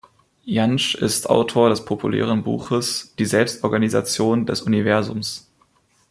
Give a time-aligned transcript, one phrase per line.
[0.45, 5.47] Jantsch ist Autor des populären Buches "Die Selbstorganisation des Universums".